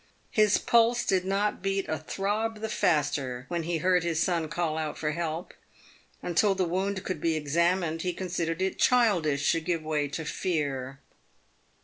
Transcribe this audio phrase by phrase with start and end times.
[0.31, 4.75] His pulse did not beat a throb the faster when he heard his son call
[4.75, 5.53] out for help.
[6.23, 10.97] Until the wound could be examined, he considered it childish to give way to fear.